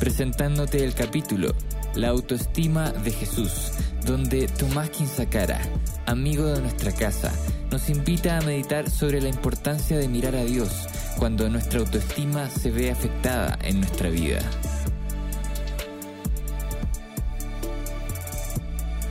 [0.00, 1.54] presentándote el capítulo
[1.94, 3.72] La autoestima de Jesús,
[4.06, 5.60] donde Tomás Quinzacara,
[6.06, 7.30] amigo de nuestra casa,
[7.70, 12.70] nos invita a meditar sobre la importancia de mirar a Dios cuando nuestra autoestima se
[12.70, 14.40] ve afectada en nuestra vida.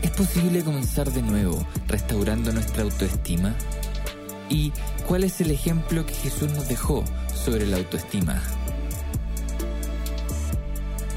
[0.01, 3.53] ¿Es posible comenzar de nuevo restaurando nuestra autoestima?
[4.49, 4.73] ¿Y
[5.07, 7.05] cuál es el ejemplo que Jesús nos dejó
[7.45, 8.41] sobre la autoestima?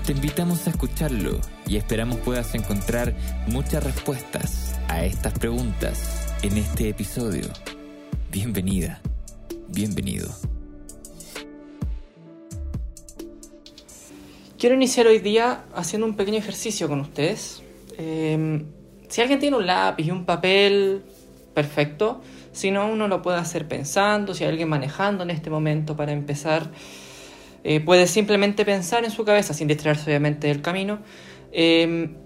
[0.04, 3.14] Te invitamos a escucharlo y esperamos puedas encontrar
[3.46, 7.44] muchas respuestas a estas preguntas en este episodio.
[8.32, 9.00] Bienvenida,
[9.68, 10.28] bienvenido.
[14.58, 17.62] Quiero iniciar hoy día haciendo un pequeño ejercicio con ustedes.
[17.96, 18.64] Eh,
[19.08, 21.04] si alguien tiene un lápiz y un papel,
[21.54, 22.22] perfecto.
[22.50, 26.10] Si no, uno lo puede hacer pensando, si hay alguien manejando en este momento para
[26.10, 26.72] empezar,
[27.64, 31.00] eh, puede simplemente pensar en su cabeza sin distraerse obviamente del camino.
[31.52, 32.16] Eh,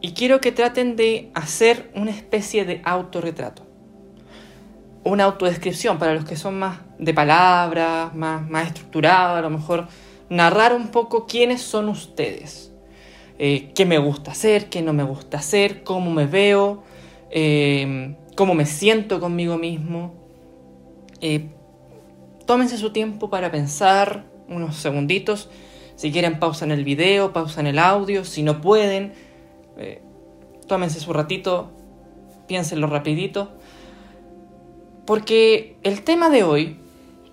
[0.00, 3.66] y quiero que traten de hacer una especie de autorretrato.
[5.04, 9.88] Una autodescripción para los que son más de palabras, más, más estructurados, a lo mejor
[10.28, 12.72] narrar un poco quiénes son ustedes.
[13.38, 16.82] Eh, qué me gusta hacer, qué no me gusta hacer, cómo me veo,
[17.30, 20.14] eh, cómo me siento conmigo mismo.
[21.20, 21.48] Eh,
[22.48, 25.50] tómense su tiempo para pensar unos segunditos.
[25.96, 28.24] Si quieren, pausan el video, pausan el audio.
[28.24, 29.12] Si no pueden,
[29.76, 30.00] eh,
[30.66, 31.70] tómense su ratito,
[32.46, 33.52] piénsenlo rapidito.
[35.04, 36.78] Porque el tema de hoy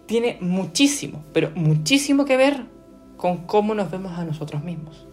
[0.06, 2.66] tiene muchísimo, pero muchísimo que ver
[3.16, 5.08] con cómo nos vemos a nosotros mismos.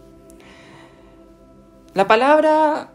[1.93, 2.91] La palabra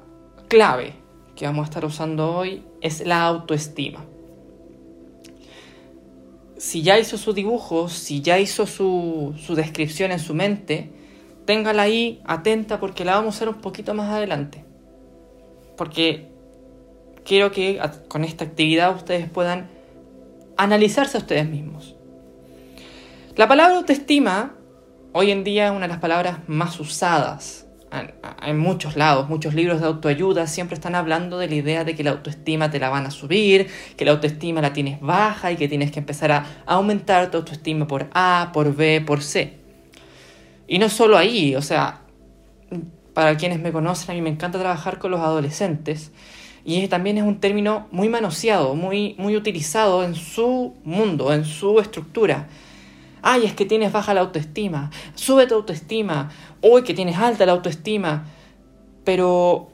[0.49, 0.93] clave
[1.35, 4.05] que vamos a estar usando hoy es la autoestima.
[6.59, 10.91] Si ya hizo su dibujo, si ya hizo su, su descripción en su mente,
[11.45, 14.65] téngala ahí atenta porque la vamos a hacer un poquito más adelante.
[15.77, 16.29] Porque
[17.25, 19.69] quiero que con esta actividad ustedes puedan
[20.57, 21.95] analizarse a ustedes mismos.
[23.37, 24.57] La palabra autoestima
[25.13, 27.68] hoy en día es una de las palabras más usadas
[28.43, 32.05] en muchos lados, muchos libros de autoayuda siempre están hablando de la idea de que
[32.05, 35.69] la autoestima te la van a subir, que la autoestima la tienes baja y que
[35.69, 39.59] tienes que empezar a aumentar tu autoestima por A, por B, por C.
[40.67, 42.03] Y no solo ahí, o sea,
[43.15, 46.13] para quienes me conocen, a mí me encanta trabajar con los adolescentes
[46.65, 51.81] y también es un término muy manoseado, muy, muy utilizado en su mundo, en su
[51.81, 52.47] estructura.
[53.23, 54.91] Ay, es que tienes baja la autoestima.
[55.15, 56.31] Sube tu autoestima.
[56.63, 58.27] Uy, que tienes alta la autoestima.
[59.05, 59.71] Pero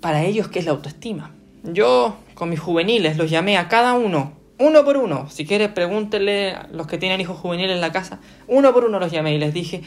[0.00, 1.34] para ellos, ¿qué es la autoestima?
[1.64, 5.28] Yo con mis juveniles los llamé a cada uno, uno por uno.
[5.28, 8.20] Si quieres, pregúntenle a los que tienen hijos juveniles en la casa.
[8.46, 9.82] Uno por uno los llamé y les dije,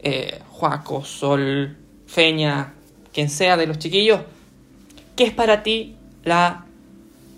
[0.00, 1.76] eh, Juaco, Sol,
[2.06, 2.74] Feña,
[3.12, 4.20] quien sea de los chiquillos,
[5.16, 6.66] ¿qué es para ti la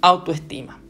[0.00, 0.80] autoestima?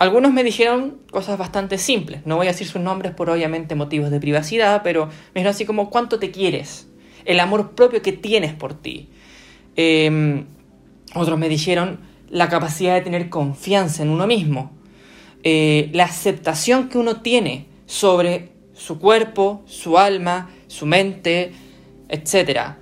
[0.00, 2.22] Algunos me dijeron cosas bastante simples.
[2.24, 5.66] No voy a decir sus nombres por obviamente motivos de privacidad, pero me dijeron así
[5.66, 6.88] como cuánto te quieres,
[7.26, 9.10] el amor propio que tienes por ti.
[9.76, 10.42] Eh,
[11.14, 12.00] otros me dijeron
[12.30, 14.72] la capacidad de tener confianza en uno mismo,
[15.42, 21.52] eh, la aceptación que uno tiene sobre su cuerpo, su alma, su mente,
[22.08, 22.76] etc.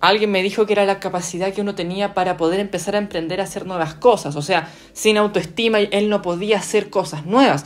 [0.00, 3.40] Alguien me dijo que era la capacidad que uno tenía para poder empezar a emprender
[3.40, 4.36] a hacer nuevas cosas.
[4.36, 7.64] O sea, sin autoestima él no podía hacer cosas nuevas.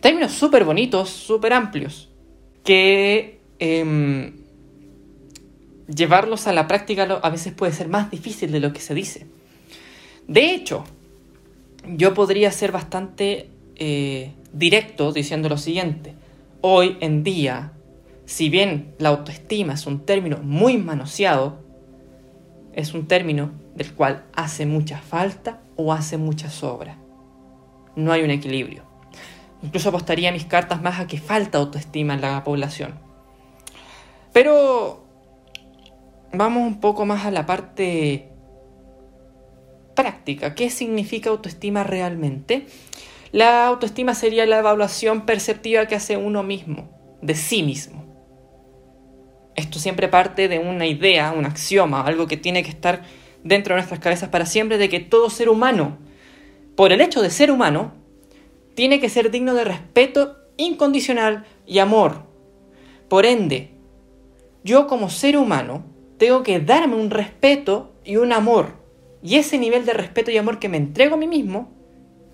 [0.00, 2.08] Términos súper bonitos, súper amplios,
[2.64, 4.32] que eh,
[5.88, 9.26] llevarlos a la práctica a veces puede ser más difícil de lo que se dice.
[10.26, 10.84] De hecho,
[11.86, 16.14] yo podría ser bastante eh, directo diciendo lo siguiente.
[16.60, 17.72] Hoy en día
[18.26, 21.64] si bien la autoestima es un término muy manoseado,
[22.72, 26.98] es un término del cual hace mucha falta o hace mucha sobra.
[27.94, 28.82] No hay un equilibrio.
[29.62, 32.98] Incluso apostaría mis cartas más a que falta autoestima en la población.
[34.32, 35.06] Pero
[36.32, 38.28] vamos un poco más a la parte
[39.94, 40.54] práctica.
[40.54, 42.66] ¿Qué significa autoestima realmente?
[43.32, 46.90] La autoestima sería la evaluación perceptiva que hace uno mismo,
[47.22, 48.05] de sí mismo.
[49.56, 53.02] Esto siempre parte de una idea, un axioma, algo que tiene que estar
[53.42, 55.98] dentro de nuestras cabezas para siempre, de que todo ser humano,
[56.76, 57.94] por el hecho de ser humano,
[58.74, 62.24] tiene que ser digno de respeto incondicional y amor.
[63.08, 63.70] Por ende,
[64.62, 65.84] yo como ser humano
[66.18, 68.74] tengo que darme un respeto y un amor.
[69.22, 71.72] Y ese nivel de respeto y amor que me entrego a mí mismo,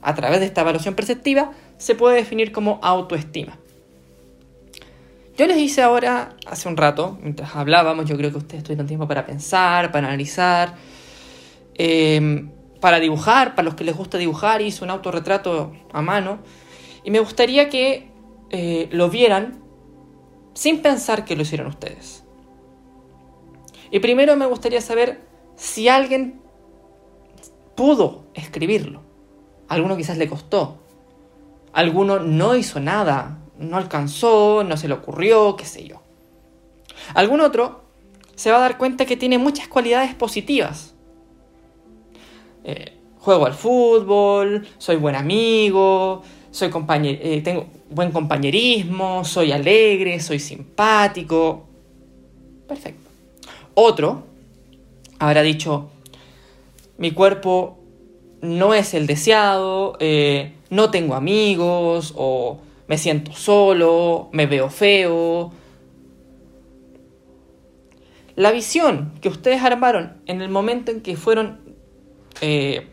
[0.02, 3.58] a través de esta evaluación perceptiva, se puede definir como autoestima.
[5.42, 9.08] Yo les hice ahora, hace un rato, mientras hablábamos, yo creo que ustedes tuvieron tiempo
[9.08, 10.76] para pensar, para analizar,
[11.74, 16.38] em, para dibujar, para los que les gusta dibujar, hice un autorretrato a mano.
[17.02, 18.08] Y me gustaría que
[18.50, 19.60] eh, lo vieran
[20.54, 22.22] sin pensar que lo hicieron ustedes.
[23.90, 25.22] Y primero me gustaría saber
[25.56, 26.40] si alguien
[27.74, 29.02] pudo escribirlo.
[29.66, 30.78] alguno quizás le costó.
[31.72, 36.00] Alguno no hizo nada, no alcanzó, no se le ocurrió, qué sé yo.
[37.14, 37.82] Algún otro
[38.34, 40.94] se va a dar cuenta que tiene muchas cualidades positivas.
[42.64, 46.70] Eh, juego al fútbol, soy buen amigo, soy
[47.04, 51.64] eh, tengo buen compañerismo, soy alegre, soy simpático.
[52.66, 53.08] Perfecto.
[53.74, 54.24] Otro
[55.18, 55.90] habrá dicho,
[56.98, 57.78] mi cuerpo
[58.40, 62.58] no es el deseado, eh, no tengo amigos, o
[62.92, 65.50] me siento solo, me veo feo.
[68.36, 71.60] La visión que ustedes armaron en el momento en que fueron
[72.42, 72.86] eh,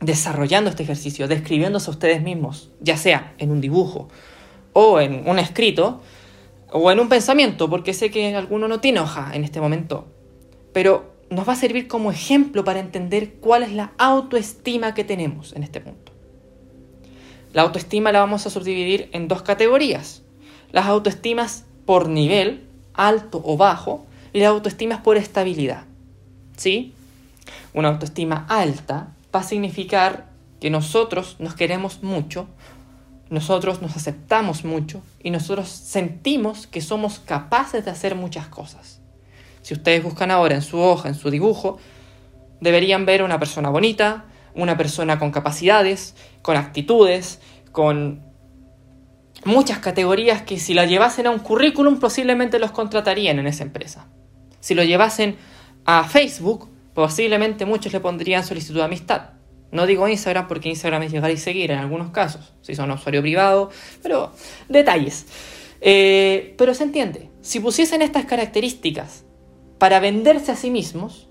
[0.00, 4.08] desarrollando este ejercicio, describiéndose a ustedes mismos, ya sea en un dibujo
[4.72, 6.00] o en un escrito,
[6.72, 10.08] o en un pensamiento, porque sé que alguno no tiene hoja en este momento,
[10.72, 15.52] pero nos va a servir como ejemplo para entender cuál es la autoestima que tenemos
[15.52, 16.03] en este punto.
[17.54, 20.22] La autoestima la vamos a subdividir en dos categorías.
[20.72, 25.84] Las autoestimas por nivel, alto o bajo, y las autoestimas por estabilidad.
[26.56, 26.94] ¿Sí?
[27.72, 30.26] Una autoestima alta va a significar
[30.60, 32.48] que nosotros nos queremos mucho,
[33.30, 39.00] nosotros nos aceptamos mucho y nosotros sentimos que somos capaces de hacer muchas cosas.
[39.62, 41.78] Si ustedes buscan ahora en su hoja, en su dibujo,
[42.60, 44.24] deberían ver una persona bonita,
[44.54, 47.40] una persona con capacidades, con actitudes,
[47.72, 48.22] con
[49.44, 54.06] muchas categorías que si la llevasen a un currículum posiblemente los contratarían en esa empresa.
[54.60, 55.36] Si lo llevasen
[55.84, 59.30] a Facebook, posiblemente muchos le pondrían solicitud de amistad.
[59.72, 63.20] No digo Instagram porque Instagram es llegar y seguir en algunos casos, si son usuario
[63.22, 63.70] privado,
[64.02, 64.32] pero
[64.68, 65.26] detalles.
[65.80, 69.24] Eh, pero se entiende, si pusiesen estas características
[69.78, 71.28] para venderse a sí mismos,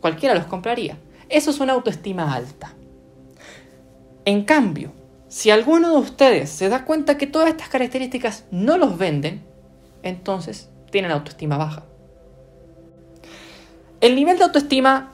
[0.00, 0.98] cualquiera los compraría.
[1.28, 2.74] Eso es una autoestima alta.
[4.24, 4.92] En cambio,
[5.28, 9.44] si alguno de ustedes se da cuenta que todas estas características no los venden,
[10.02, 11.84] entonces tienen autoestima baja.
[14.00, 15.12] El nivel de autoestima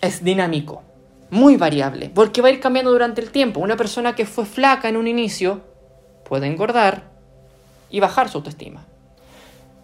[0.00, 0.82] es dinámico,
[1.30, 3.60] muy variable, porque va a ir cambiando durante el tiempo.
[3.60, 5.62] Una persona que fue flaca en un inicio
[6.28, 7.10] puede engordar
[7.90, 8.84] y bajar su autoestima.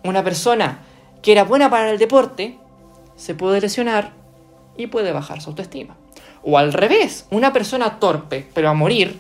[0.05, 0.81] Una persona
[1.23, 2.59] que era buena para el deporte
[3.17, 4.20] se puede lesionar
[4.81, 5.97] y puede bajar su autoestima.
[6.43, 9.19] O al revés, una persona torpe, pero a morir,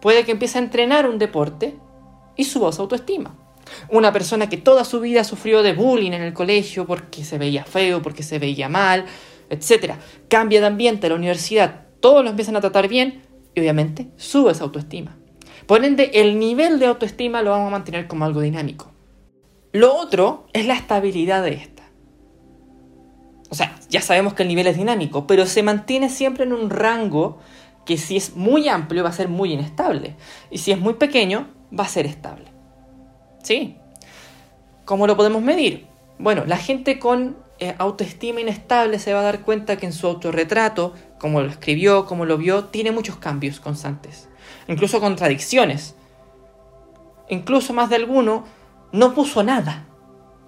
[0.00, 1.76] puede que empiece a entrenar un deporte
[2.36, 3.36] y suba su autoestima.
[3.88, 7.64] Una persona que toda su vida sufrió de bullying en el colegio porque se veía
[7.64, 9.06] feo, porque se veía mal,
[9.48, 9.94] etc.
[10.28, 13.22] Cambia de ambiente a la universidad, todos lo empiezan a tratar bien
[13.54, 15.16] y obviamente sube esa autoestima.
[15.66, 18.92] Por ende, el nivel de autoestima lo vamos a mantener como algo dinámico.
[19.72, 21.73] Lo otro es la estabilidad de esta.
[23.54, 26.70] O sea, ya sabemos que el nivel es dinámico, pero se mantiene siempre en un
[26.70, 27.38] rango
[27.86, 30.16] que si es muy amplio va a ser muy inestable
[30.50, 32.46] y si es muy pequeño va a ser estable.
[33.44, 33.76] ¿Sí?
[34.84, 35.86] ¿Cómo lo podemos medir?
[36.18, 40.08] Bueno, la gente con eh, autoestima inestable se va a dar cuenta que en su
[40.08, 44.28] autorretrato, como lo escribió, como lo vio, tiene muchos cambios constantes,
[44.66, 45.94] incluso contradicciones.
[47.28, 48.46] Incluso más de alguno
[48.90, 49.86] no puso nada.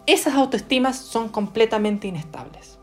[0.07, 2.77] Esas autoestimas son completamente inestables.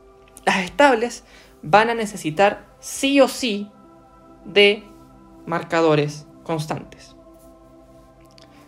[0.46, 1.24] Las estables
[1.62, 3.72] van a necesitar sí o sí
[4.46, 4.84] de
[5.46, 7.16] marcadores constantes.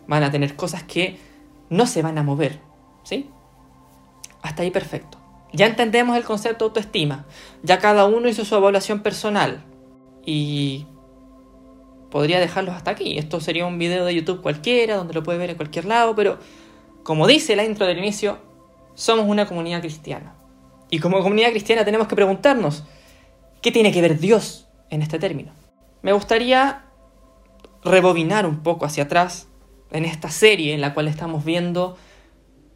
[0.07, 1.19] Van a tener cosas que
[1.69, 2.61] no se van a mover,
[3.03, 3.29] ¿sí?
[4.41, 5.17] Hasta ahí perfecto.
[5.51, 7.25] Ya entendemos el concepto de autoestima.
[7.63, 9.63] Ya cada uno hizo su evaluación personal.
[10.25, 10.85] Y
[12.11, 13.17] podría dejarlos hasta aquí.
[13.17, 16.37] Esto sería un video de YouTube cualquiera, donde lo puede ver en cualquier lado, pero
[17.03, 18.39] como dice la intro del inicio,
[18.93, 20.35] somos una comunidad cristiana.
[20.95, 22.85] Y como comunidad cristiana tenemos que preguntarnos,
[23.61, 25.51] ¿qué tiene que ver Dios en este término?
[26.01, 26.85] Me gustaría
[27.83, 29.49] rebobinar un poco hacia atrás
[29.91, 31.97] en esta serie en la cual estamos viendo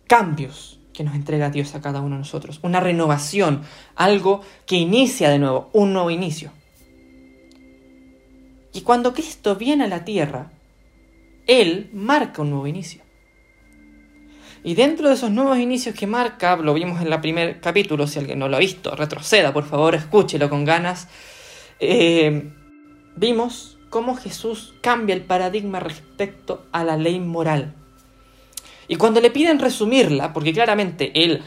[0.06, 3.62] cambios que nos entrega Dios a cada uno de nosotros, una renovación,
[3.96, 6.52] algo que inicia de nuevo, un nuevo inicio.
[8.74, 10.52] Y cuando Cristo viene a la tierra,
[11.48, 13.02] Él marca un nuevo inicio.
[14.64, 18.20] Y dentro de esos nuevos inicios que marca, lo vimos en el primer capítulo, si
[18.20, 21.08] alguien no lo ha visto, retroceda, por favor, escúchelo con ganas,
[21.80, 22.52] eh,
[23.16, 27.74] vimos cómo Jesús cambia el paradigma respecto a la ley moral.
[28.88, 31.42] Y cuando le piden resumirla, porque claramente él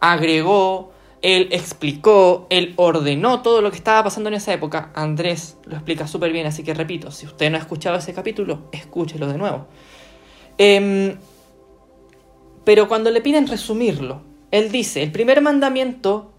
[0.00, 5.74] agregó, él explicó, él ordenó todo lo que estaba pasando en esa época, Andrés lo
[5.74, 9.38] explica súper bien, así que repito, si usted no ha escuchado ese capítulo, escúchelo de
[9.38, 9.66] nuevo.
[10.56, 11.16] Em,
[12.68, 14.20] pero cuando le piden resumirlo,
[14.50, 16.32] él dice, el primer mandamiento,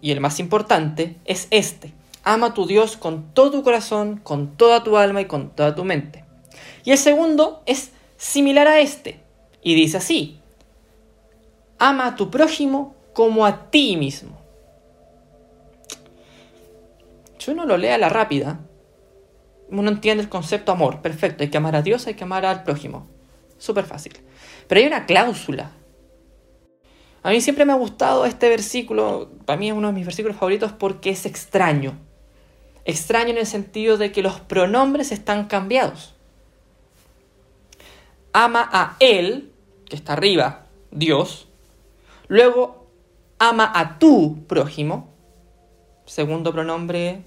[0.00, 1.92] y el más importante, es este.
[2.24, 5.74] Ama a tu Dios con todo tu corazón, con toda tu alma y con toda
[5.74, 6.24] tu mente.
[6.82, 9.20] Y el segundo es similar a este.
[9.62, 10.38] Y dice así,
[11.78, 14.38] ama a tu prójimo como a ti mismo.
[17.36, 18.60] Si uno lo lee a la rápida,
[19.68, 22.62] uno entiende el concepto amor, perfecto, hay que amar a Dios, hay que amar al
[22.62, 23.06] prójimo.
[23.58, 24.14] Súper fácil.
[24.70, 25.72] Pero hay una cláusula.
[27.24, 30.36] A mí siempre me ha gustado este versículo, para mí es uno de mis versículos
[30.36, 31.98] favoritos porque es extraño.
[32.84, 36.14] Extraño en el sentido de que los pronombres están cambiados.
[38.32, 39.50] Ama a Él
[39.88, 41.48] que está arriba, Dios.
[42.28, 42.86] Luego,
[43.40, 45.12] ama a tu prójimo.
[46.06, 47.24] Segundo pronombre,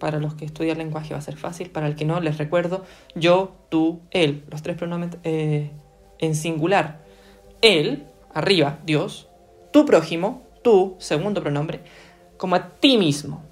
[0.00, 1.70] para los que estudian lenguaje va a ser fácil.
[1.70, 4.42] Para el que no, les recuerdo, yo, tú, él.
[4.50, 5.70] Los tres pronombres eh,
[6.18, 7.04] en singular.
[7.62, 9.28] Él, arriba, Dios.
[9.72, 11.80] Tu prójimo, tú, segundo pronombre.
[12.36, 13.42] Como a ti mismo,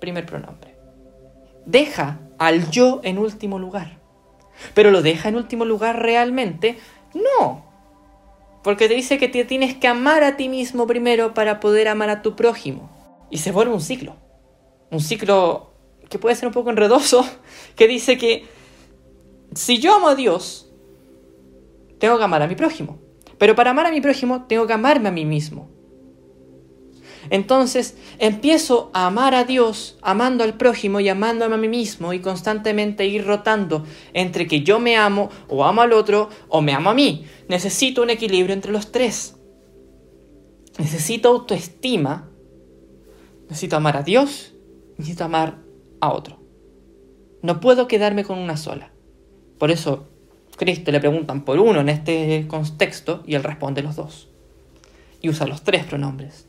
[0.00, 0.74] primer pronombre.
[1.66, 3.98] Deja al yo en último lugar.
[4.74, 6.78] Pero lo deja en último lugar realmente
[7.14, 7.64] no.
[8.62, 12.10] Porque te dice que te tienes que amar a ti mismo primero para poder amar
[12.10, 12.90] a tu prójimo.
[13.30, 14.16] Y se vuelve un ciclo.
[14.90, 15.72] Un ciclo
[16.08, 17.24] que puede ser un poco enredoso,
[17.76, 18.46] que dice que
[19.54, 20.71] si yo amo a Dios,
[22.02, 22.98] tengo que amar a mi prójimo.
[23.38, 25.70] Pero para amar a mi prójimo, tengo que amarme a mí mismo.
[27.30, 32.18] Entonces empiezo a amar a Dios, amando al prójimo y amándome a mí mismo y
[32.18, 36.90] constantemente ir rotando entre que yo me amo o amo al otro o me amo
[36.90, 37.24] a mí.
[37.48, 39.36] Necesito un equilibrio entre los tres.
[40.80, 42.32] Necesito autoestima,
[43.48, 44.54] necesito amar a Dios,
[44.98, 45.62] necesito amar
[46.00, 46.42] a otro.
[47.42, 48.92] No puedo quedarme con una sola.
[49.56, 50.08] Por eso
[50.56, 54.28] Cristo le preguntan por uno en este contexto y él responde los dos.
[55.20, 56.46] Y usa los tres pronombres.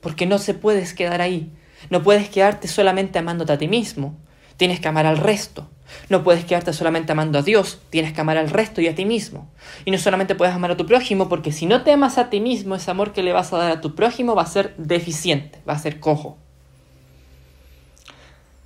[0.00, 1.50] Porque no se puedes quedar ahí.
[1.90, 4.16] No puedes quedarte solamente amándote a ti mismo.
[4.56, 5.68] Tienes que amar al resto.
[6.08, 9.04] No puedes quedarte solamente amando a Dios, tienes que amar al resto y a ti
[9.04, 9.48] mismo.
[9.84, 12.40] Y no solamente puedes amar a tu prójimo, porque si no te amas a ti
[12.40, 15.60] mismo, ese amor que le vas a dar a tu prójimo va a ser deficiente,
[15.68, 16.38] va a ser cojo.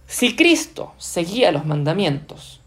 [0.07, 2.60] Si Cristo seguía los mandamientos,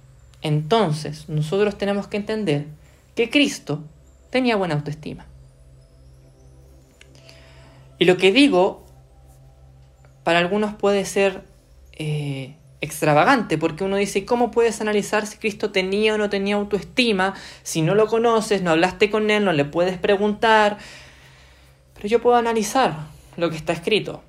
[0.44, 2.68] entonces nosotros tenemos que entender
[3.16, 3.84] que Cristo
[4.30, 5.26] tenía buena autoestima.
[7.98, 8.86] Y lo que digo,
[10.24, 11.44] para algunos puede ser
[11.94, 17.34] eh, extravagante, porque uno dice, ¿cómo puedes analizar si Cristo tenía o no tenía autoestima?
[17.64, 20.78] Si no lo conoces, no hablaste con Él, no le puedes preguntar.
[21.94, 23.08] Pero yo puedo analizar
[23.38, 24.22] lo que está escrito,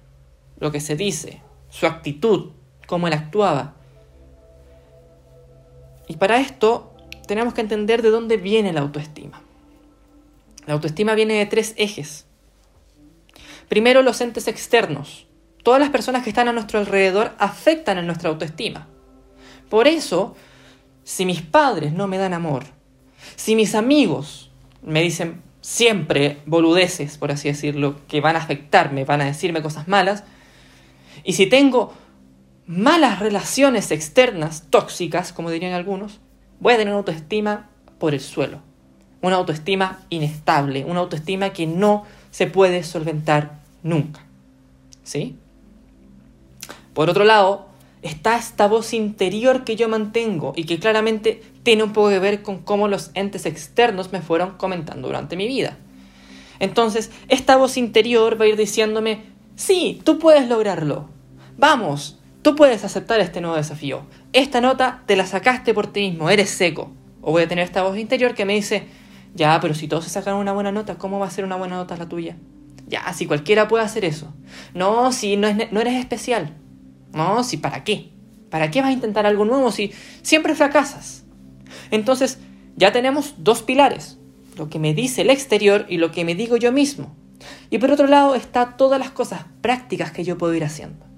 [0.61, 2.53] lo que se dice, su actitud,
[2.87, 3.75] cómo Él actuaba.
[6.09, 6.93] Y para esto
[7.27, 9.43] tenemos que entender de dónde viene la autoestima.
[10.67, 12.27] La autoestima viene de tres ejes.
[13.69, 15.27] Primero, los entes externos.
[15.63, 18.87] Todas las personas que están a nuestro alrededor afectan en nuestra autoestima.
[19.71, 20.37] Por eso,
[21.05, 22.65] si mis padres no me dan amor,
[23.37, 24.51] si mis amigos
[24.83, 29.89] me dicen siempre boludeces, por así decirlo, que van a afectarme, van a decirme cosas
[29.89, 30.25] malas,
[31.25, 31.95] y si tengo
[32.67, 36.21] malas relaciones externas tóxicas, como dirían algunos,
[36.61, 37.69] voy a tener una autoestima
[37.99, 38.61] por el suelo.
[39.21, 44.25] Una autoestima inestable, una autoestima que no se puede solventar nunca.
[45.03, 45.37] ¿Sí?
[46.95, 47.67] Por otro lado,
[48.03, 52.43] está esta voz interior que yo mantengo y que claramente tiene un poco que ver
[52.43, 55.79] con cómo los entes externos me fueron comentando durante mi vida.
[56.61, 59.23] Entonces, esta voz interior va a ir diciéndome,
[59.57, 61.09] sí, tú puedes lograrlo.
[61.57, 64.03] Vamos, tú puedes aceptar este nuevo desafío.
[64.35, 66.93] Esta nota te la sacaste por ti mismo, eres seco.
[67.23, 68.87] O voy a tener esta voz interior que me dice,
[69.35, 71.77] ya, pero si todos se sacan una buena nota, ¿cómo va a ser una buena
[71.77, 72.37] nota la tuya?
[72.87, 74.35] Ya, si cualquiera puede hacer eso.
[74.75, 76.55] No, si no, no eres especial.
[77.15, 78.11] No, si para qué.
[78.51, 81.25] ¿Para qué vas a intentar algo nuevo si siempre fracasas?
[81.91, 82.41] Entonces,
[82.77, 84.19] ya tenemos dos pilares,
[84.59, 87.17] lo que me dice el exterior y lo que me digo yo mismo.
[87.71, 91.14] Y por otro lado está todas las cosas prácticas que yo puedo ir haciendo.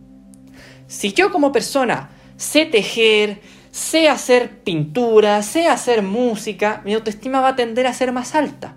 [0.86, 3.40] Si yo como persona sé tejer,
[3.70, 8.76] sé hacer pintura, sé hacer música, mi autoestima va a tender a ser más alta.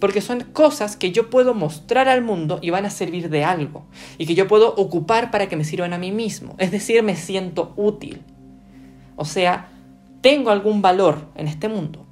[0.00, 3.86] Porque son cosas que yo puedo mostrar al mundo y van a servir de algo.
[4.16, 6.54] Y que yo puedo ocupar para que me sirvan a mí mismo.
[6.58, 8.22] Es decir, me siento útil.
[9.16, 9.70] O sea,
[10.20, 12.06] tengo algún valor en este mundo.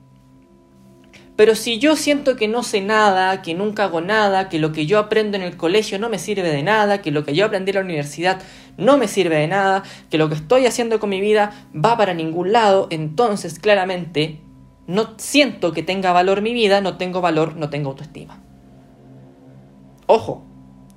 [1.36, 4.86] Pero si yo siento que no sé nada, que nunca hago nada, que lo que
[4.86, 7.70] yo aprendo en el colegio no me sirve de nada, que lo que yo aprendí
[7.70, 8.40] en la universidad
[8.76, 12.14] no me sirve de nada, que lo que estoy haciendo con mi vida va para
[12.14, 14.40] ningún lado, entonces claramente
[14.86, 18.40] no siento que tenga valor mi vida, no tengo valor, no tengo autoestima.
[20.06, 20.44] Ojo,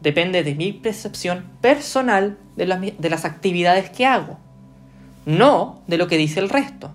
[0.01, 4.37] depende de mi percepción personal de las, de las actividades que hago,
[5.25, 6.93] no de lo que dice el resto.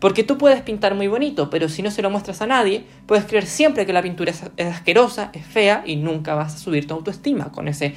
[0.00, 3.24] Porque tú puedes pintar muy bonito, pero si no se lo muestras a nadie, puedes
[3.24, 6.94] creer siempre que la pintura es, asquerosa, es fea y nunca vas a subir tu
[6.94, 7.94] autoestima con ese,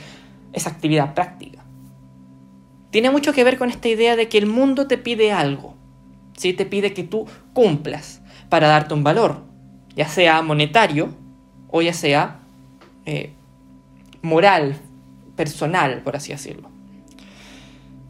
[0.51, 1.60] esa actividad práctica.
[2.91, 5.75] Tiene mucho que ver con esta idea de que el mundo te pide algo,
[6.37, 6.53] ¿sí?
[6.53, 9.43] te pide que tú cumplas para darte un valor,
[9.95, 11.15] ya sea monetario
[11.69, 12.41] o ya sea
[13.05, 13.31] eh,
[14.21, 14.75] moral,
[15.37, 16.69] personal, por así decirlo.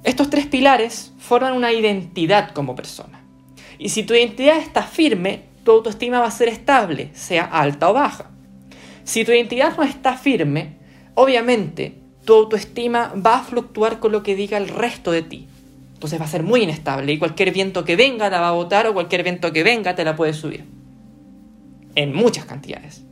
[0.03, 3.21] Estos tres pilares forman una identidad como persona.
[3.77, 7.93] Y si tu identidad está firme, tu autoestima va a ser estable, sea alta o
[7.93, 8.31] baja.
[9.03, 10.77] Si tu identidad no está firme,
[11.13, 15.47] obviamente tu autoestima va a fluctuar con lo que diga el resto de ti.
[15.93, 18.87] Entonces va a ser muy inestable y cualquier viento que venga la va a botar
[18.87, 20.65] o cualquier viento que venga te la puede subir.
[21.95, 23.03] En muchas cantidades.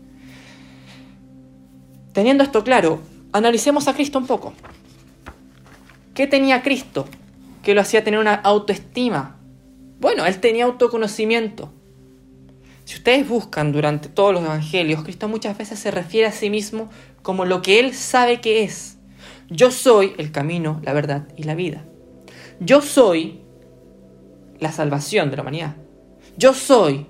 [2.14, 3.02] Teniendo esto claro,
[3.32, 4.54] analicemos a Cristo un poco.
[6.14, 7.06] ¿Qué tenía Cristo
[7.64, 9.40] que lo hacía tener una autoestima
[10.00, 11.72] bueno, él tenía autoconocimiento.
[12.86, 16.90] Si ustedes buscan durante todos los evangelios, Cristo muchas veces se refiere a sí mismo
[17.22, 18.98] como lo que él sabe que es.
[19.50, 21.84] Yo soy el camino, la verdad y la vida.
[22.60, 23.42] Yo soy
[24.60, 25.76] la salvación de la humanidad.
[26.38, 27.08] Yo soy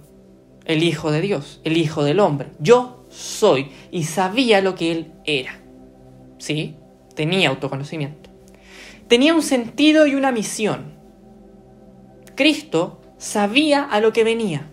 [0.65, 2.49] el Hijo de Dios, el Hijo del hombre.
[2.59, 5.59] Yo soy y sabía lo que él era.
[6.37, 6.75] ¿Sí?
[7.15, 8.29] Tenía autoconocimiento.
[9.07, 10.93] Tenía un sentido y una misión.
[12.35, 14.69] Cristo sabía a lo que venía.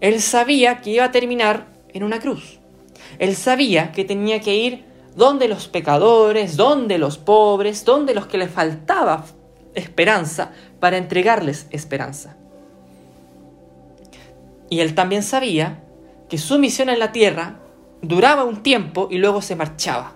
[0.00, 2.58] Él sabía que iba a terminar en una cruz.
[3.18, 8.38] Él sabía que tenía que ir donde los pecadores, donde los pobres, donde los que
[8.38, 9.24] le faltaba
[9.74, 12.36] esperanza para entregarles esperanza.
[14.70, 15.82] Y él también sabía
[16.28, 17.60] que su misión en la tierra
[18.00, 20.14] duraba un tiempo y luego se marchaba.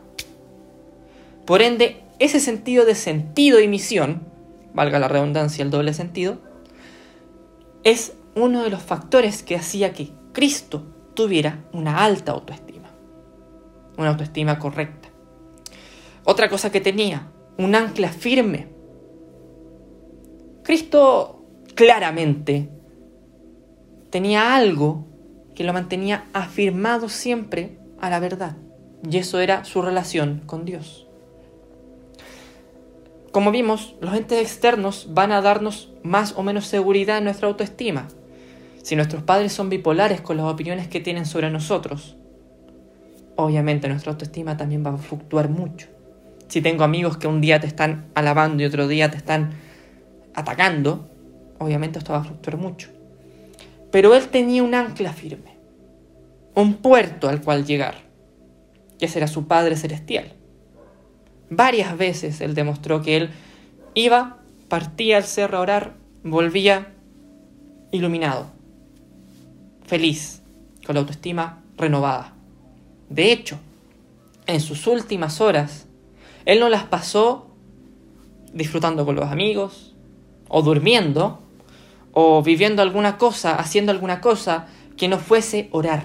[1.44, 4.22] Por ende, ese sentido de sentido y misión
[4.74, 6.38] valga la redundancia, el doble sentido,
[7.84, 12.65] es uno de los factores que hacía que Cristo tuviera una alta autoestima,
[13.96, 15.08] una autoestima correcta.
[16.24, 18.68] Otra cosa que tenía, un ancla firme.
[20.62, 22.68] Cristo claramente
[24.10, 25.06] tenía algo
[25.54, 28.56] que lo mantenía afirmado siempre a la verdad,
[29.08, 31.06] y eso era su relación con Dios.
[33.32, 38.08] Como vimos, los entes externos van a darnos más o menos seguridad en nuestra autoestima.
[38.82, 42.16] Si nuestros padres son bipolares con las opiniones que tienen sobre nosotros,
[43.36, 45.88] obviamente nuestra autoestima también va a fluctuar mucho.
[46.48, 49.50] Si tengo amigos que un día te están alabando y otro día te están
[50.34, 51.08] atacando,
[51.58, 52.88] obviamente esto va a fluctuar mucho.
[53.90, 55.56] Pero él tenía un ancla firme,
[56.54, 57.96] un puerto al cual llegar,
[58.98, 60.32] que será su Padre Celestial.
[61.50, 63.30] Varias veces él demostró que él
[63.94, 66.92] iba, partía al cerro a orar, volvía
[67.92, 68.50] iluminado,
[69.84, 70.42] feliz,
[70.84, 72.35] con la autoestima renovada.
[73.08, 73.58] De hecho,
[74.46, 75.86] en sus últimas horas,
[76.44, 77.50] él no las pasó
[78.52, 79.94] disfrutando con los amigos,
[80.48, 81.42] o durmiendo,
[82.12, 84.66] o viviendo alguna cosa, haciendo alguna cosa
[84.96, 86.04] que no fuese orar.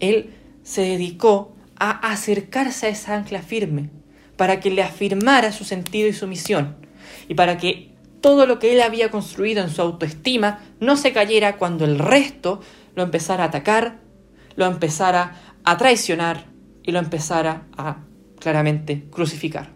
[0.00, 3.90] Él se dedicó a acercarse a esa ancla firme,
[4.36, 6.76] para que le afirmara su sentido y su misión,
[7.28, 11.58] y para que todo lo que él había construido en su autoestima no se cayera
[11.58, 12.60] cuando el resto
[12.94, 14.00] lo empezara a atacar,
[14.56, 16.46] lo empezara a traicionar
[16.82, 17.98] y lo empezara a
[18.40, 19.70] claramente crucificar.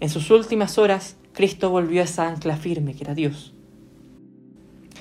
[0.00, 3.54] En sus últimas horas, Cristo volvió a esa ancla firme que era Dios.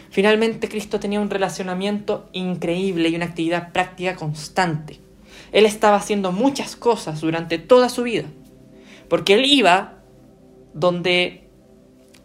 [0.09, 5.07] Finalmente, Cristo tenía un relacionamiento increíble y una actividad práctica constante
[5.51, 8.25] él estaba haciendo muchas cosas durante toda su vida.
[9.09, 9.99] Porque él iba
[10.73, 11.49] donde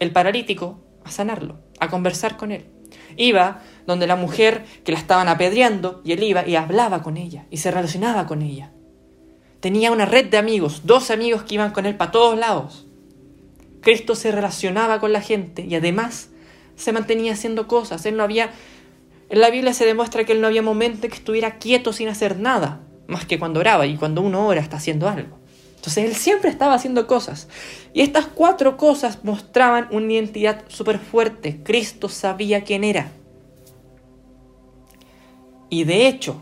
[0.00, 2.64] el paralítico a sanarlo, a conversar con él.
[3.16, 7.46] Iba donde la mujer que la estaban apedreando y él iba y hablaba con ella
[7.50, 8.70] y se relacionaba con ella.
[9.60, 12.86] Tenía una red de amigos, dos amigos que iban con él para todos lados.
[13.80, 16.30] Cristo se relacionaba con la gente y además
[16.76, 18.04] se mantenía haciendo cosas.
[18.06, 18.50] Él no había
[19.32, 22.08] en la Biblia se demuestra que él no había momento en que estuviera quieto sin
[22.08, 25.38] hacer nada, más que cuando oraba y cuando uno ora está haciendo algo.
[25.76, 27.48] Entonces él siempre estaba haciendo cosas.
[27.94, 31.60] Y estas cuatro cosas mostraban una identidad súper fuerte.
[31.64, 33.10] Cristo sabía quién era.
[35.72, 36.36] Y de hecho,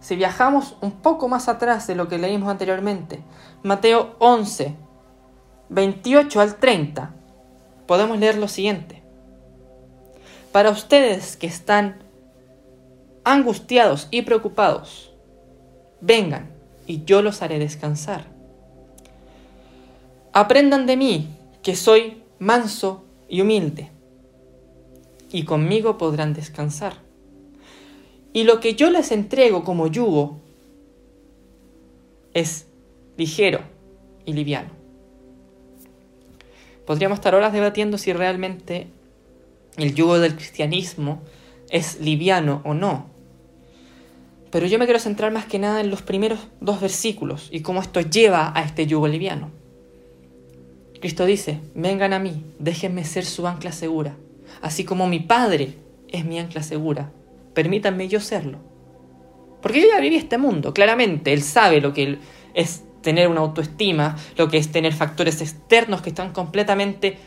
[0.00, 3.22] si viajamos un poco más atrás de lo que leímos anteriormente,
[3.62, 4.74] Mateo 11,
[5.68, 7.14] 28 al 30,
[7.86, 9.04] podemos leer lo siguiente.
[10.50, 12.02] Para ustedes que están
[13.22, 15.14] angustiados y preocupados,
[16.00, 16.50] vengan
[16.84, 18.24] y yo los haré descansar.
[20.32, 21.28] Aprendan de mí,
[21.62, 23.92] que soy manso y humilde,
[25.30, 27.07] y conmigo podrán descansar.
[28.38, 30.38] Y lo que yo les entrego como yugo
[32.34, 32.68] es
[33.16, 33.58] ligero
[34.24, 34.70] y liviano.
[36.86, 38.86] Podríamos estar horas debatiendo si realmente
[39.76, 41.20] el yugo del cristianismo
[41.68, 43.06] es liviano o no.
[44.52, 47.80] Pero yo me quiero centrar más que nada en los primeros dos versículos y cómo
[47.80, 49.50] esto lleva a este yugo liviano.
[51.00, 54.14] Cristo dice, vengan a mí, déjenme ser su ancla segura,
[54.62, 55.74] así como mi Padre
[56.06, 57.10] es mi ancla segura,
[57.58, 58.60] permítanme yo serlo.
[59.60, 62.20] Porque yo ya viví este mundo, claramente, Él sabe lo que
[62.54, 67.18] es tener una autoestima, lo que es tener factores externos que están completamente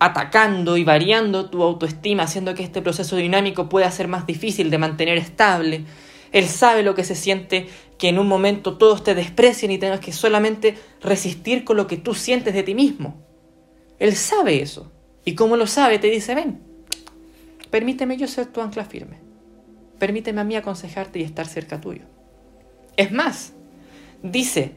[0.00, 4.78] atacando y variando tu autoestima, haciendo que este proceso dinámico pueda ser más difícil de
[4.78, 5.84] mantener estable.
[6.32, 10.00] Él sabe lo que se siente que en un momento todos te desprecien y tengas
[10.00, 13.22] que solamente resistir con lo que tú sientes de ti mismo.
[13.98, 14.90] Él sabe eso.
[15.26, 16.58] Y como lo sabe, te dice, ven,
[17.70, 19.21] permíteme yo ser tu ancla firme.
[20.02, 22.02] Permíteme a mí aconsejarte y estar cerca tuyo.
[22.96, 23.52] Es más,
[24.20, 24.72] dice,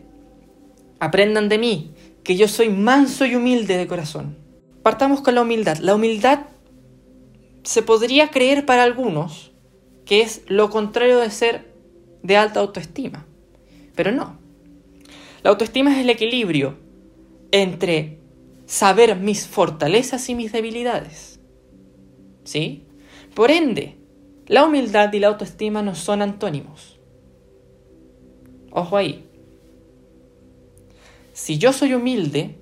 [1.00, 4.38] aprendan de mí, que yo soy manso y humilde de corazón.
[4.84, 5.78] Partamos con la humildad.
[5.78, 6.42] La humildad
[7.64, 9.52] se podría creer para algunos
[10.06, 11.74] que es lo contrario de ser
[12.22, 13.26] de alta autoestima.
[13.96, 14.38] Pero no.
[15.42, 16.78] La autoestima es el equilibrio
[17.50, 18.20] entre
[18.68, 21.40] saber mis fortalezas y mis debilidades.
[22.44, 22.84] ¿Sí?
[23.34, 24.05] Por ende,
[24.47, 26.99] la humildad y la autoestima no son antónimos.
[28.71, 29.25] Ojo ahí.
[31.34, 32.55] Si yo soy humilde,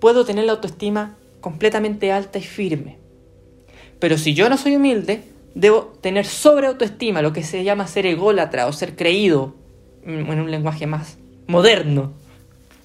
[0.00, 2.98] puedo tener la autoestima completamente alta y firme.
[4.00, 5.22] Pero si yo no soy humilde,
[5.54, 9.54] debo tener sobre autoestima, lo que se llama ser ególatra o ser creído,
[10.04, 12.12] en un lenguaje más moderno,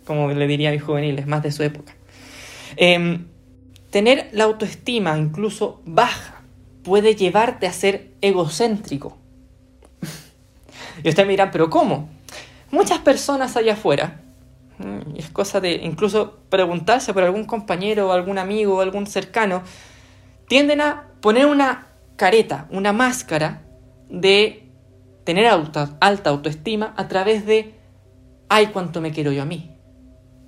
[0.05, 1.95] como le diría a mis juveniles, más de su época.
[2.77, 3.25] Em,
[3.89, 6.38] tener la autoestima incluso baja
[6.83, 9.17] puede llevarte a ser egocéntrico.
[11.03, 12.09] y ustedes me ¿pero cómo?
[12.71, 14.21] Muchas personas allá afuera,
[14.77, 19.63] mm, es cosa de incluso preguntarse por algún compañero algún amigo algún cercano,
[20.47, 23.63] tienden a poner una careta, una máscara
[24.09, 24.69] de
[25.23, 27.75] tener alta, alta autoestima a través de,
[28.49, 29.71] ay, cuánto me quiero yo a mí.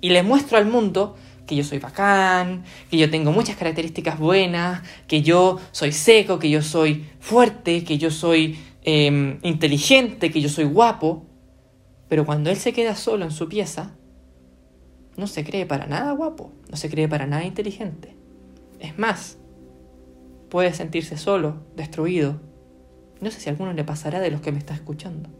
[0.00, 4.82] Y le muestro al mundo que yo soy bacán, que yo tengo muchas características buenas,
[5.06, 10.48] que yo soy seco, que yo soy fuerte, que yo soy em, inteligente, que yo
[10.48, 11.26] soy guapo.
[12.08, 13.94] Pero cuando él se queda solo en su pieza,
[15.16, 18.14] no se cree para nada guapo, no se cree para nada inteligente.
[18.80, 19.38] Es más,
[20.48, 22.40] puede sentirse solo, destruido.
[23.20, 25.30] No sé si alguno le pasará de los que me está escuchando.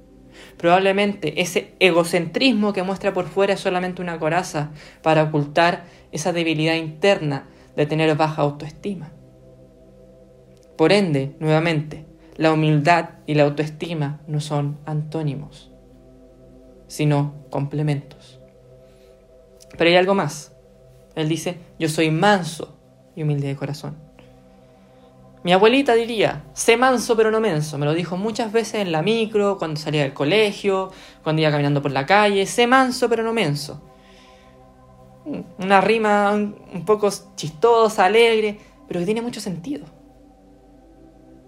[0.56, 4.70] Probablemente ese egocentrismo que muestra por fuera es solamente una coraza
[5.02, 9.12] para ocultar esa debilidad interna de tener baja autoestima.
[10.76, 15.70] Por ende, nuevamente, la humildad y la autoestima no son antónimos,
[16.86, 18.40] sino complementos.
[19.76, 20.52] Pero hay algo más.
[21.14, 22.78] Él dice, yo soy manso
[23.14, 23.96] y humilde de corazón.
[25.44, 27.76] Mi abuelita diría, sé manso pero no menso.
[27.78, 30.90] Me lo dijo muchas veces en la micro, cuando salía del colegio,
[31.22, 32.46] cuando iba caminando por la calle.
[32.46, 33.82] Sé manso pero no menso.
[35.58, 39.86] Una rima un poco chistosa, alegre, pero que tiene mucho sentido.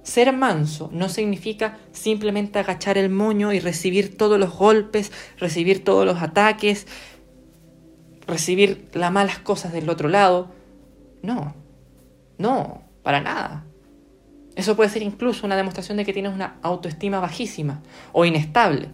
[0.02, 6.04] Ser manso no significa simplemente agachar el moño y recibir todos los golpes, recibir todos
[6.04, 6.86] los ataques,
[8.26, 10.50] recibir las malas cosas del otro lado.
[11.22, 11.54] No,
[12.38, 13.64] no, para nada.
[14.56, 18.88] Eso puede ser incluso una demostración de que tienes una autoestima bajísima o inestable.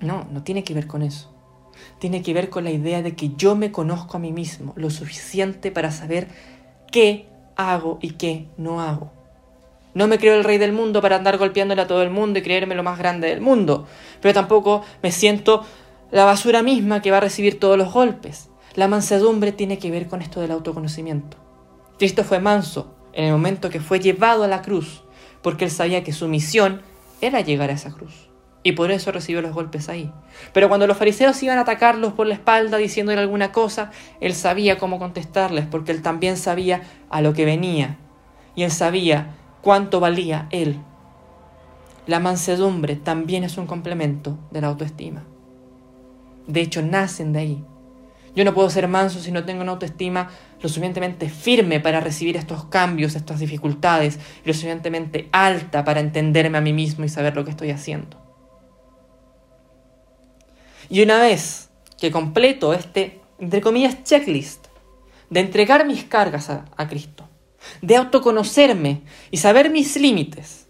[0.00, 1.34] No, no tiene que ver con eso.
[1.98, 4.90] tiene que ver con la idea de que yo me conozco a mí mismo lo
[4.90, 6.28] suficiente para saber
[6.90, 9.12] qué hago y qué no hago.
[9.94, 12.42] No me creo el rey del mundo para andar golpeándole a todo el mundo y
[12.42, 13.86] creerme lo más grande del mundo,
[14.20, 15.64] pero tampoco me siento
[16.10, 18.48] la basura misma que va a recibir todos los golpes.
[18.74, 21.36] La mansedumbre tiene que ver con esto del autoconocimiento.
[21.98, 25.02] Cristo fue manso en el momento que fue llevado a la cruz,
[25.42, 26.82] porque él sabía que su misión
[27.20, 28.30] era llegar a esa cruz.
[28.62, 30.12] Y por eso recibió los golpes ahí.
[30.52, 34.78] Pero cuando los fariseos iban a atacarlos por la espalda diciéndole alguna cosa, él sabía
[34.78, 37.98] cómo contestarles, porque él también sabía a lo que venía.
[38.54, 40.78] Y él sabía cuánto valía él.
[42.06, 45.24] La mansedumbre también es un complemento de la autoestima.
[46.46, 47.64] De hecho, nacen de ahí.
[48.36, 50.28] Yo no puedo ser manso si no tengo una autoestima
[50.60, 56.58] lo suficientemente firme para recibir estos cambios, estas dificultades, y lo suficientemente alta para entenderme
[56.58, 58.16] a mí mismo y saber lo que estoy haciendo.
[60.90, 64.66] Y una vez que completo este, entre comillas, checklist
[65.30, 67.28] de entregar mis cargas a, a Cristo,
[67.82, 70.66] de autoconocerme y saber mis límites,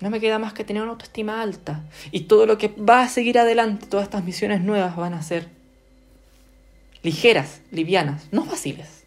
[0.00, 1.84] no me queda más que tener una autoestima alta.
[2.12, 5.48] Y todo lo que va a seguir adelante, todas estas misiones nuevas van a ser
[7.02, 9.06] ligeras, livianas, no fáciles.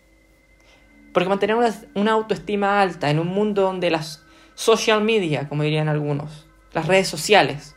[1.14, 1.58] Porque mantener
[1.94, 4.24] una, autoestima alta en un mundo donde las
[4.56, 7.76] social media, como dirían algunos, las redes sociales,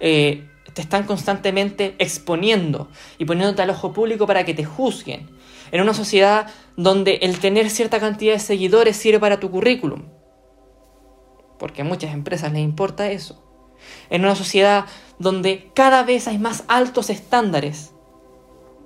[0.00, 5.28] eh, te están constantemente exponiendo y poniéndote al ojo público para que te juzguen.
[5.72, 10.04] En una sociedad donde el tener cierta cantidad de seguidores sirve para tu currículum
[11.64, 13.42] porque a muchas empresas les importa eso.
[14.10, 14.84] En una sociedad
[15.18, 17.93] donde cada vez hay más altos estándares.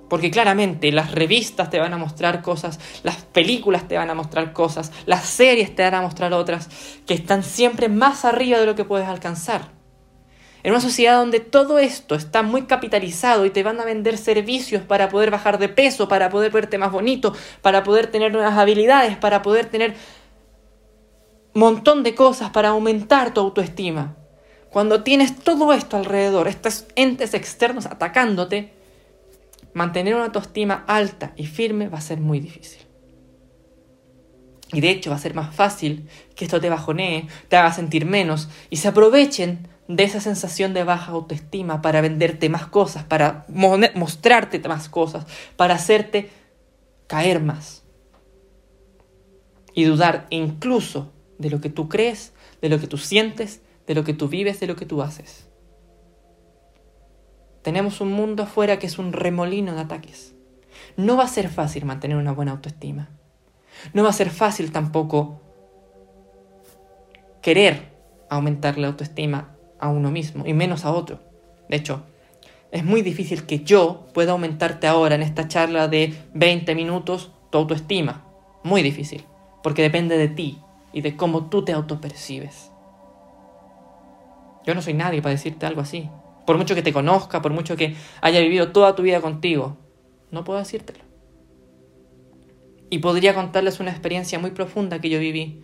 [0.09, 4.53] Porque claramente las revistas te van a mostrar cosas, las películas te van a mostrar
[4.53, 6.69] cosas, las series te van a mostrar otras
[7.05, 9.69] que están siempre más arriba de lo que puedes alcanzar.
[10.61, 14.81] En una sociedad donde todo esto está muy capitalizado y te van a vender servicios
[14.83, 19.15] para poder bajar de peso, para poder verte más bonito, para poder tener nuevas habilidades,
[19.15, 19.95] para poder tener
[21.53, 24.15] montón de cosas para aumentar tu autoestima.
[24.69, 28.73] Cuando tienes todo esto alrededor, estos entes externos atacándote,
[29.73, 32.81] mantener una autoestima alta y firme va a ser muy difícil.
[34.71, 38.05] Y de hecho va a ser más fácil que esto te bajonee, te haga sentir
[38.05, 43.45] menos y se aprovechen de esa sensación de baja autoestima para venderte más cosas, para
[43.49, 46.29] mostrarte más cosas, para hacerte
[47.07, 47.83] caer más.
[49.73, 54.03] Y dudar incluso de lo que tú crees, de lo que tú sientes, de lo
[54.03, 55.48] que tú vives, de lo que tú haces.
[57.61, 60.35] Tenemos un mundo afuera que es un remolino de ataques.
[60.97, 63.09] No va a ser fácil mantener una buena autoestima.
[63.93, 65.41] No va a ser fácil tampoco
[67.41, 67.93] querer
[68.29, 71.19] aumentar la autoestima a uno mismo y menos a otro.
[71.69, 72.03] De hecho,
[72.71, 77.57] es muy difícil que yo pueda aumentarte ahora en esta charla de 20 minutos tu
[77.57, 78.25] autoestima.
[78.63, 79.25] Muy difícil,
[79.63, 80.59] porque depende de ti,
[80.91, 82.71] y de cómo tú te autopercibes.
[84.65, 86.09] Yo no soy nadie para decirte algo así.
[86.49, 89.77] Por mucho que te conozca, por mucho que haya vivido toda tu vida contigo,
[90.31, 90.97] no puedo decírtelo.
[92.89, 95.61] Y podría contarles una experiencia muy profunda que yo viví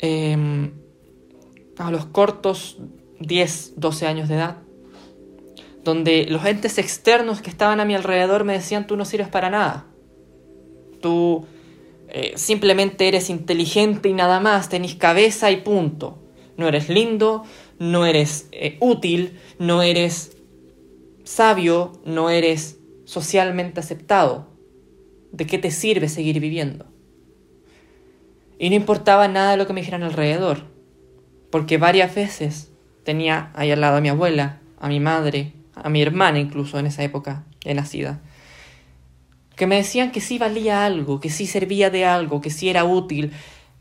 [0.00, 0.72] em,
[1.78, 2.78] a los cortos
[3.20, 4.56] 10, 12 años de edad,
[5.84, 9.48] donde los entes externos que estaban a mi alrededor me decían, tú no sirves para
[9.48, 9.86] nada.
[11.00, 11.46] Tú
[12.08, 16.18] eh, simplemente eres inteligente y nada más, tenés cabeza y punto.
[16.56, 17.44] No eres lindo,
[17.82, 20.36] no eres eh, útil, no eres
[21.24, 24.46] sabio, no eres socialmente aceptado.
[25.32, 26.86] ¿De qué te sirve seguir viviendo?
[28.56, 30.68] Y no importaba nada de lo que me dijeran alrededor,
[31.50, 32.70] porque varias veces
[33.02, 36.86] tenía ahí al lado a mi abuela, a mi madre, a mi hermana incluso en
[36.86, 38.20] esa época de nacida,
[39.56, 42.84] que me decían que sí valía algo, que sí servía de algo, que sí era
[42.84, 43.32] útil,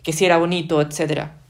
[0.01, 1.40] que sí era bonito, etc.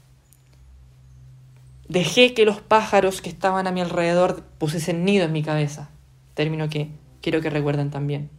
[1.92, 5.90] Dejé que los pájaros que estaban a mi alrededor pusiesen nido en mi cabeza,
[6.32, 6.88] término que
[7.20, 8.30] quiero que recuerden también.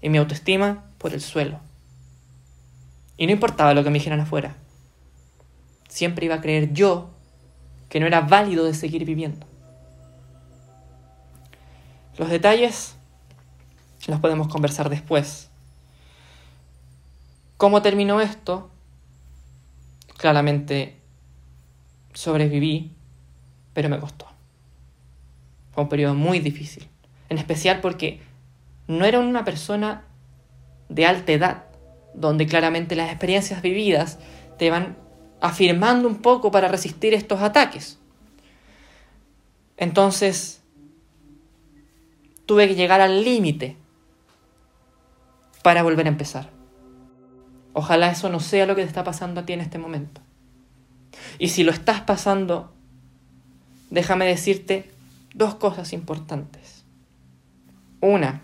[0.00, 1.58] Y mi autoestima por el suelo.
[3.16, 4.58] Y no importaba lo que me dijeran afuera.
[5.88, 7.10] Siempre iba a creer yo
[7.88, 9.44] que no era válido de seguir viviendo.
[12.16, 12.94] Los detalles
[14.06, 15.50] los podemos conversar después.
[17.56, 18.70] ¿Cómo terminó esto?
[20.16, 20.97] Claramente
[22.12, 22.92] sobreviví,
[23.72, 24.26] pero me costó.
[25.72, 26.88] Fue un periodo muy difícil,
[27.28, 28.20] en especial porque
[28.86, 30.04] no era una persona
[30.88, 31.64] de alta edad,
[32.14, 34.18] donde claramente las experiencias vividas
[34.58, 34.96] te van
[35.40, 37.98] afirmando un poco para resistir estos ataques.
[39.76, 40.62] Entonces,
[42.46, 43.76] tuve que llegar al límite
[45.62, 46.50] para volver a empezar.
[47.74, 50.20] Ojalá eso no sea lo que te está pasando a ti en este momento.
[51.38, 52.72] Y si lo estás pasando,
[53.90, 54.90] déjame decirte
[55.34, 56.84] dos cosas importantes.
[58.00, 58.42] Una,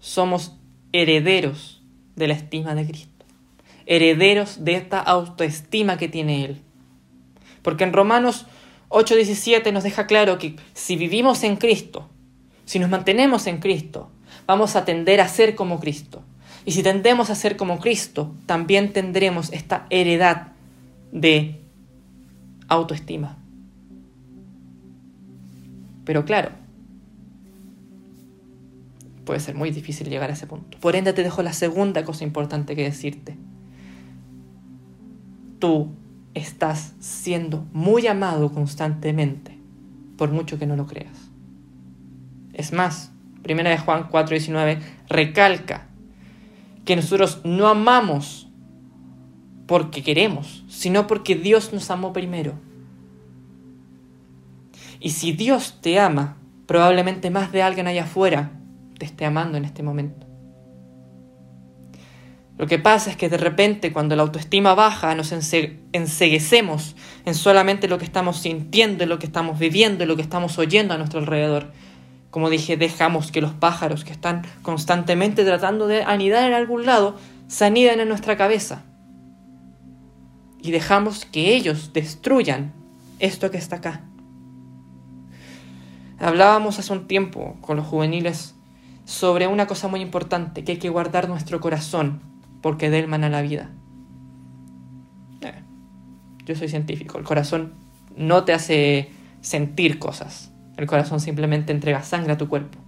[0.00, 0.56] somos
[0.92, 1.82] herederos
[2.16, 3.24] de la estima de Cristo,
[3.86, 6.62] herederos de esta autoestima que tiene Él.
[7.62, 8.46] Porque en Romanos
[8.88, 12.08] 8:17 nos deja claro que si vivimos en Cristo,
[12.64, 14.10] si nos mantenemos en Cristo,
[14.46, 16.22] vamos a tender a ser como Cristo.
[16.68, 20.48] Y si tendemos a ser como Cristo, también tendremos esta heredad
[21.12, 21.62] de
[22.68, 23.38] autoestima.
[26.04, 26.50] Pero claro,
[29.24, 30.76] puede ser muy difícil llegar a ese punto.
[30.78, 33.38] Por ende te dejo la segunda cosa importante que decirte.
[35.60, 35.88] Tú
[36.34, 39.56] estás siendo muy amado constantemente,
[40.18, 41.30] por mucho que no lo creas.
[42.52, 43.10] Es más,
[43.42, 45.87] Primera de Juan 4:19 recalca
[46.88, 48.48] que nosotros no amamos
[49.66, 52.54] porque queremos, sino porque Dios nos amó primero.
[54.98, 58.52] Y si Dios te ama, probablemente más de alguien allá afuera
[58.98, 60.26] te esté amando en este momento.
[62.56, 66.96] Lo que pasa es que de repente cuando la autoestima baja nos enseguecemos
[67.26, 70.58] en solamente lo que estamos sintiendo, en lo que estamos viviendo, en lo que estamos
[70.58, 71.70] oyendo a nuestro alrededor.
[72.30, 77.16] Como dije, dejamos que los pájaros que están constantemente tratando de anidar en algún lado
[77.46, 78.84] se aniden en nuestra cabeza.
[80.60, 82.74] Y dejamos que ellos destruyan
[83.18, 84.02] esto que está acá.
[86.18, 88.54] Hablábamos hace un tiempo con los juveniles
[89.04, 92.20] sobre una cosa muy importante, que hay que guardar nuestro corazón
[92.60, 93.70] porque de él mana la vida.
[95.40, 95.62] Eh,
[96.44, 97.74] yo soy científico, el corazón
[98.16, 99.10] no te hace
[99.40, 102.78] sentir cosas, el corazón simplemente entrega sangre a tu cuerpo.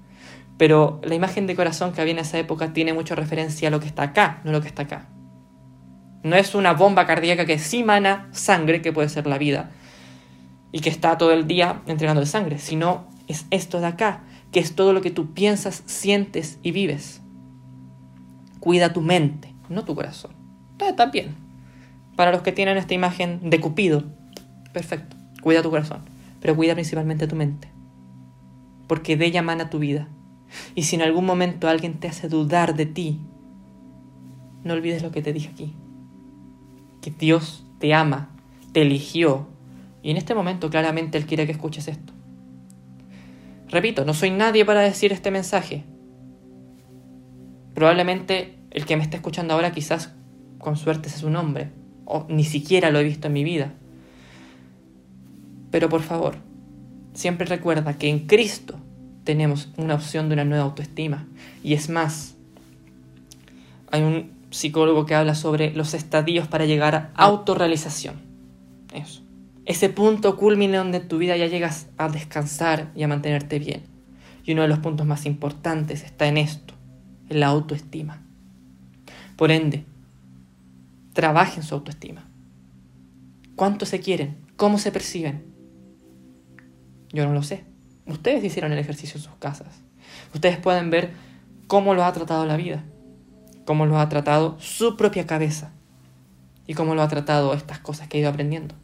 [0.56, 3.80] Pero la imagen de corazón que había en esa época tiene mucha referencia a lo
[3.80, 5.08] que está acá, no lo que está acá.
[6.22, 9.70] No es una bomba cardíaca que sí mana sangre, que puede ser la vida,
[10.72, 14.22] y que está todo el día entregando sangre, sino es esto de acá,
[14.52, 17.20] que es todo lo que tú piensas, sientes y vives.
[18.60, 20.32] Cuida tu mente no tu corazón.
[20.78, 21.34] Está bien.
[22.16, 24.04] Para los que tienen esta imagen de Cupido,
[24.72, 26.00] perfecto, cuida tu corazón,
[26.40, 27.70] pero cuida principalmente tu mente,
[28.90, 30.08] porque de ella mana tu vida.
[30.74, 33.20] Y si en algún momento alguien te hace dudar de ti,
[34.64, 35.76] no olvides lo que te dije aquí,
[37.00, 38.34] que Dios te ama,
[38.72, 39.46] te eligió,
[40.02, 42.12] y en este momento claramente Él quiere que escuches esto.
[43.68, 45.84] Repito, no soy nadie para decir este mensaje.
[47.74, 50.16] Probablemente el que me está escuchando ahora quizás
[50.58, 51.70] con suerte es su nombre,
[52.06, 53.72] o ni siquiera lo he visto en mi vida.
[55.70, 56.49] Pero por favor,
[57.14, 58.78] siempre recuerda que en Cristo
[59.24, 61.26] tenemos una opción de una nueva autoestima.
[61.62, 62.34] Y es más,
[63.90, 68.16] hay un psicólogo que habla sobre los estadios para llegar a autorrealización.
[68.92, 69.22] Eso.
[69.66, 73.82] Ese punto culmine donde tu vida ya llegas a descansar y a mantenerte bien.
[74.44, 76.74] Y uno de los puntos más importantes está en esto,
[77.28, 78.22] en la autoestima.
[79.36, 79.84] Por ende,
[81.12, 82.26] trabajen su autoestima.
[83.54, 84.38] ¿Cuánto se quieren?
[84.56, 85.44] ¿Cómo se perciben?
[87.12, 87.64] Yo no lo sé.
[88.06, 89.82] Ustedes hicieron el ejercicio en sus casas.
[90.34, 91.12] Ustedes pueden ver
[91.66, 92.84] cómo lo ha tratado la vida,
[93.64, 95.72] cómo lo ha tratado su propia cabeza
[96.66, 98.74] y cómo lo ha tratado estas cosas que he ido aprendiendo.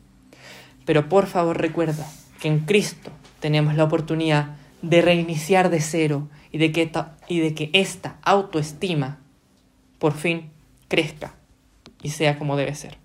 [0.85, 2.07] Pero por favor recuerda
[2.41, 3.11] que en Cristo
[3.41, 6.91] tenemos la oportunidad de reiniciar de cero y de que
[7.29, 9.19] y de que esta autoestima
[9.99, 10.51] por fin
[10.89, 11.35] crezca
[12.03, 12.99] y sea como debe ser.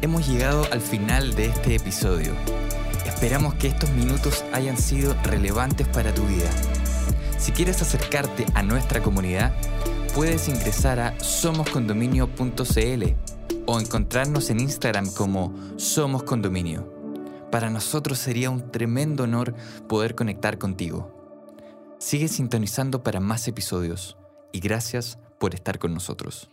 [0.00, 2.32] Hemos llegado al final de este episodio.
[3.18, 6.48] Esperamos que estos minutos hayan sido relevantes para tu vida.
[7.36, 9.52] Si quieres acercarte a nuestra comunidad,
[10.14, 13.04] puedes ingresar a somoscondominio.cl
[13.66, 16.94] o encontrarnos en Instagram como Somos Condominio.
[17.50, 19.52] Para nosotros sería un tremendo honor
[19.88, 21.12] poder conectar contigo.
[21.98, 24.16] Sigue sintonizando para más episodios
[24.52, 26.50] y gracias por estar con nosotros.